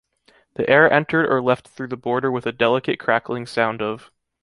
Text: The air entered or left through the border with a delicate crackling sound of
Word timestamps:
The 0.55 0.67
air 0.67 0.91
entered 0.91 1.31
or 1.31 1.43
left 1.43 1.67
through 1.67 1.89
the 1.89 1.95
border 1.95 2.31
with 2.31 2.47
a 2.47 2.51
delicate 2.51 2.97
crackling 2.97 3.45
sound 3.45 3.83
of 3.83 4.09